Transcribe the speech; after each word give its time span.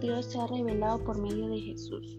Dios 0.00 0.26
se 0.26 0.40
ha 0.40 0.46
revelado 0.46 1.02
por 1.04 1.20
medio 1.20 1.48
de 1.48 1.60
Jesús. 1.60 2.16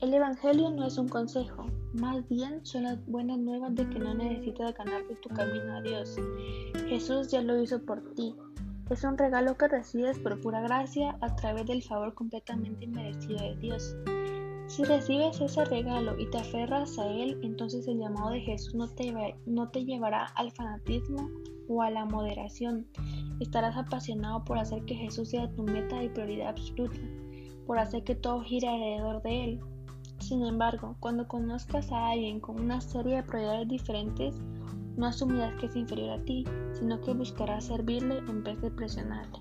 El 0.00 0.14
Evangelio 0.14 0.70
no 0.70 0.86
es 0.86 0.96
un 0.96 1.08
consejo, 1.08 1.66
más 1.94 2.28
bien 2.28 2.64
son 2.64 2.84
las 2.84 3.04
buenas 3.06 3.38
nuevas 3.38 3.74
de 3.74 3.88
que 3.88 3.98
no 3.98 4.14
necesitas 4.14 4.74
ganarte 4.74 5.16
tu 5.16 5.28
camino 5.30 5.76
a 5.76 5.80
Dios. 5.80 6.16
Jesús 6.88 7.28
ya 7.30 7.42
lo 7.42 7.60
hizo 7.60 7.82
por 7.84 8.14
ti. 8.14 8.36
Es 8.90 9.02
un 9.02 9.18
regalo 9.18 9.56
que 9.56 9.68
recibes 9.68 10.18
por 10.18 10.40
pura 10.40 10.60
gracia 10.60 11.16
a 11.20 11.34
través 11.34 11.66
del 11.66 11.82
favor 11.82 12.14
completamente 12.14 12.84
inmerecido 12.84 13.38
de 13.38 13.56
Dios. 13.56 13.96
Si 14.68 14.84
recibes 14.84 15.40
ese 15.40 15.64
regalo 15.64 16.18
y 16.18 16.30
te 16.30 16.38
aferras 16.38 16.98
a 16.98 17.08
él, 17.08 17.40
entonces 17.42 17.88
el 17.88 17.98
llamado 17.98 18.30
de 18.30 18.40
Jesús 18.40 18.74
no 18.74 18.86
te, 18.88 19.12
no 19.46 19.70
te 19.70 19.84
llevará 19.84 20.26
al 20.36 20.52
fanatismo 20.52 21.28
o 21.68 21.82
a 21.82 21.90
la 21.90 22.04
moderación. 22.04 22.86
Estarás 23.40 23.76
apasionado 23.76 24.44
por 24.44 24.58
hacer 24.58 24.84
que 24.84 24.94
Jesús 24.94 25.30
sea 25.30 25.50
tu 25.52 25.62
meta 25.62 26.02
y 26.02 26.08
prioridad 26.08 26.48
absoluta, 26.48 26.98
por 27.66 27.78
hacer 27.78 28.04
que 28.04 28.14
todo 28.14 28.42
gire 28.42 28.68
alrededor 28.68 29.22
de 29.22 29.44
él. 29.44 29.60
Sin 30.18 30.44
embargo, 30.44 30.96
cuando 31.00 31.28
conozcas 31.28 31.92
a 31.92 32.10
alguien 32.10 32.40
con 32.40 32.60
una 32.60 32.80
serie 32.80 33.16
de 33.16 33.22
prioridades 33.22 33.68
diferentes, 33.68 34.40
no 34.96 35.06
asumirás 35.06 35.54
que 35.60 35.66
es 35.66 35.76
inferior 35.76 36.10
a 36.10 36.24
ti, 36.24 36.44
sino 36.72 37.00
que 37.00 37.14
buscarás 37.14 37.66
servirle 37.66 38.18
en 38.18 38.42
vez 38.42 38.60
de 38.60 38.70
presionarle. 38.70 39.38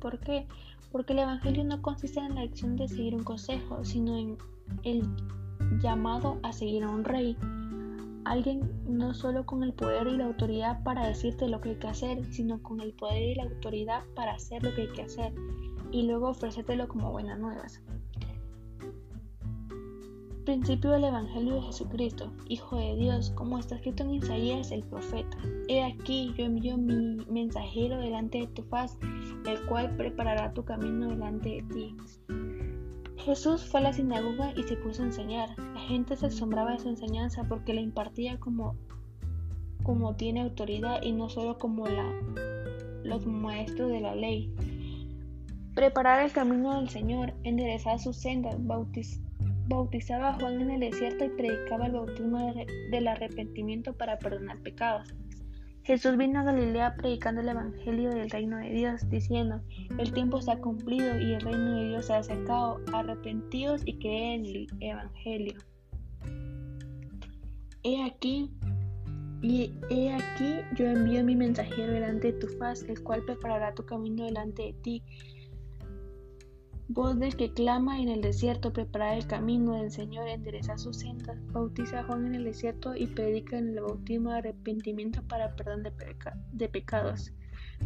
¿Por 0.00 0.20
qué? 0.20 0.46
Porque 0.92 1.12
el 1.12 1.20
Evangelio 1.20 1.64
no 1.64 1.82
consiste 1.82 2.20
en 2.20 2.36
la 2.36 2.42
acción 2.42 2.76
de 2.76 2.86
seguir 2.86 3.14
un 3.14 3.24
consejo, 3.24 3.84
sino 3.84 4.16
en 4.16 4.38
el 4.84 5.02
llamado 5.80 6.38
a 6.44 6.52
seguir 6.52 6.84
a 6.84 6.90
un 6.90 7.04
rey, 7.04 7.36
alguien 8.30 8.70
no 8.86 9.12
solo 9.12 9.44
con 9.44 9.64
el 9.64 9.72
poder 9.72 10.06
y 10.06 10.16
la 10.16 10.26
autoridad 10.26 10.84
para 10.84 11.08
decirte 11.08 11.48
lo 11.48 11.60
que 11.60 11.70
hay 11.70 11.76
que 11.76 11.88
hacer, 11.88 12.24
sino 12.32 12.62
con 12.62 12.80
el 12.80 12.92
poder 12.92 13.22
y 13.22 13.34
la 13.34 13.42
autoridad 13.42 14.04
para 14.14 14.34
hacer 14.34 14.62
lo 14.62 14.72
que 14.72 14.82
hay 14.82 14.92
que 14.92 15.02
hacer 15.02 15.32
y 15.90 16.02
luego 16.02 16.28
ofrecértelo 16.28 16.86
como 16.86 17.10
buenas 17.10 17.40
nuevas. 17.40 17.82
Principio 20.44 20.90
del 20.90 21.04
Evangelio 21.04 21.56
de 21.56 21.62
Jesucristo, 21.62 22.32
Hijo 22.48 22.76
de 22.76 22.96
Dios, 22.96 23.30
como 23.30 23.58
está 23.58 23.74
escrito 23.74 24.04
en 24.04 24.14
Isaías 24.14 24.70
el 24.70 24.84
profeta. 24.84 25.36
He 25.68 25.82
aquí 25.82 26.32
yo 26.38 26.44
envío 26.44 26.78
mi 26.78 27.16
mensajero 27.28 27.98
delante 27.98 28.38
de 28.38 28.46
tu 28.46 28.62
faz, 28.62 28.96
el 29.44 29.60
cual 29.66 29.96
preparará 29.96 30.52
tu 30.52 30.64
camino 30.64 31.08
delante 31.08 31.48
de 31.48 31.62
ti. 31.74 31.96
Jesús 33.24 33.64
fue 33.64 33.80
a 33.80 33.82
la 33.84 33.92
sinagoga 33.92 34.52
y 34.56 34.62
se 34.62 34.76
puso 34.76 35.02
a 35.02 35.06
enseñar. 35.06 35.50
La 35.58 35.80
gente 35.80 36.16
se 36.16 36.26
asombraba 36.26 36.72
de 36.72 36.78
su 36.78 36.88
enseñanza 36.88 37.44
porque 37.44 37.74
la 37.74 37.80
impartía 37.80 38.38
como, 38.40 38.76
como 39.82 40.16
tiene 40.16 40.40
autoridad 40.40 41.02
y 41.02 41.12
no 41.12 41.28
solo 41.28 41.58
como 41.58 41.86
la, 41.86 42.04
los 43.04 43.26
maestros 43.26 43.90
de 43.90 44.00
la 44.00 44.14
ley. 44.14 44.54
Preparar 45.74 46.24
el 46.24 46.32
camino 46.32 46.76
del 46.76 46.88
Señor, 46.88 47.34
enderezar 47.44 47.98
sus 48.00 48.16
sendas, 48.16 48.56
bautizaba 48.58 50.30
a 50.30 50.34
Juan 50.34 50.60
en 50.60 50.70
el 50.70 50.80
desierto 50.80 51.24
y 51.24 51.28
predicaba 51.28 51.86
el 51.86 51.92
bautismo 51.92 52.54
del 52.90 53.06
arrepentimiento 53.06 53.92
para 53.92 54.18
perdonar 54.18 54.58
pecados. 54.60 55.14
Jesús 55.84 56.16
vino 56.16 56.40
a 56.40 56.44
Galilea 56.44 56.94
predicando 56.96 57.40
el 57.40 57.48
Evangelio 57.48 58.10
del 58.10 58.30
reino 58.30 58.58
de 58.58 58.70
Dios, 58.70 59.08
diciendo, 59.08 59.60
el 59.98 60.12
tiempo 60.12 60.38
está 60.38 60.58
cumplido 60.58 61.18
y 61.18 61.32
el 61.34 61.40
reino 61.40 61.76
de 61.76 61.88
Dios 61.88 62.06
se 62.06 62.14
ha 62.14 62.18
acercado, 62.18 62.80
arrepentidos 62.92 63.82
y 63.84 63.98
creen 63.98 64.44
en 64.44 64.56
el 64.56 64.68
Evangelio. 64.80 65.54
He 67.82 68.04
aquí, 68.04 68.50
y 69.42 69.72
he 69.88 70.12
aquí 70.12 70.56
yo 70.76 70.86
envío 70.86 71.24
mi 71.24 71.34
mensajero 71.34 71.92
delante 71.92 72.32
de 72.32 72.38
tu 72.38 72.48
faz, 72.58 72.82
el 72.82 73.02
cual 73.02 73.24
preparará 73.24 73.74
tu 73.74 73.84
camino 73.86 74.26
delante 74.26 74.62
de 74.62 74.72
ti. 74.74 75.02
Voz 76.92 77.16
del 77.20 77.36
que 77.36 77.52
clama 77.52 78.00
en 78.00 78.08
el 78.08 78.20
desierto, 78.20 78.72
prepara 78.72 79.16
el 79.16 79.24
camino 79.28 79.74
del 79.74 79.92
Señor, 79.92 80.26
endereza 80.26 80.76
sus 80.76 80.96
sendas. 80.96 81.38
Bautiza 81.52 82.00
a 82.00 82.02
Juan 82.02 82.26
en 82.26 82.34
el 82.34 82.42
desierto 82.42 82.96
y 82.96 83.06
predica 83.06 83.56
en 83.58 83.68
el 83.68 83.80
bautismo 83.80 84.30
de 84.32 84.38
arrepentimiento 84.38 85.22
para 85.22 85.54
perdón 85.54 85.84
de, 85.84 86.68
pecados. 86.68 87.32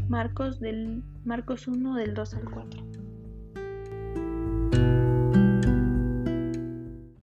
Marcos, 0.09 0.59
del, 0.59 1.03
Marcos 1.22 1.69
1 1.69 1.97
del 1.97 2.14
2 2.14 2.34
al 2.34 2.50
4. 2.50 2.82